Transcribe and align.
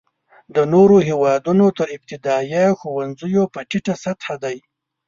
د 0.55 0.57
نورو 0.73 0.97
هېوادونو 1.09 1.65
تر 1.77 1.87
ابتدایه 1.97 2.65
ښوونځیو 2.79 3.43
په 3.53 3.59
ټیټه 3.69 3.95
سطحه 4.03 4.35
دی. 4.43 4.57